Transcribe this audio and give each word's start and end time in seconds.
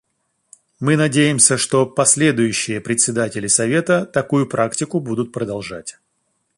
Мы 0.79 0.97
надеемся, 0.97 1.57
что 1.59 1.85
последующие 1.85 2.81
председатели 2.81 3.45
Совета 3.45 4.03
такую 4.07 4.47
практику 4.47 4.99
будут 4.99 5.31
продолжать. 5.31 5.99